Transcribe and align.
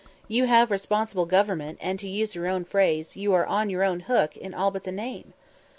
"You 0.27 0.45
have 0.45 0.71
responsible 0.71 1.27
government, 1.27 1.77
and, 1.79 1.99
to 1.99 2.07
use 2.09 2.33
your 2.33 2.47
own 2.47 2.65
phrase, 2.65 3.15
you 3.15 3.33
are 3.33 3.45
on 3.45 3.69
'your 3.69 3.83
own 3.83 3.99
hook' 3.99 4.35
in 4.35 4.51
all 4.51 4.71
but 4.71 4.83
the 4.83 4.91
name." 4.91 5.33